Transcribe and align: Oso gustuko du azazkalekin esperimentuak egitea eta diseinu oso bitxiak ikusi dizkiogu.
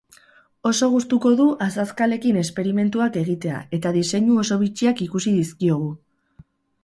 Oso 0.67 0.87
gustuko 0.93 1.31
du 1.41 1.45
azazkalekin 1.65 2.39
esperimentuak 2.43 3.19
egitea 3.23 3.59
eta 3.79 3.91
diseinu 3.99 4.39
oso 4.45 4.57
bitxiak 4.65 5.07
ikusi 5.09 5.35
dizkiogu. 5.37 5.93